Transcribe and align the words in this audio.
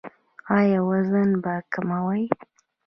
ایا 0.57 0.79
وزن 0.89 1.29
به 1.43 1.53
کموئ؟ 1.73 2.23